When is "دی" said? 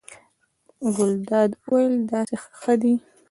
2.81-2.93